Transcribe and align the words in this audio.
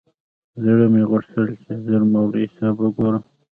زړه 0.63 0.85
مې 0.93 1.03
غوښتل 1.11 1.47
چې 1.63 1.71
ژر 1.85 2.01
مولوي 2.11 2.45
صاحب 2.55 2.77
وگورم. 2.81 3.23